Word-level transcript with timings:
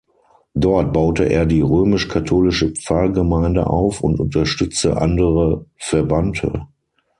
Dort 0.55 0.93
baute 0.93 1.25
er 1.25 1.45
die 1.45 1.61
römisch-katholische 1.61 2.69
Pfarrgemeinde 2.71 3.67
auf 3.67 4.01
und 4.01 4.19
unterstützte 4.19 4.99
andere 4.99 5.67
Verbannte. 5.77 6.65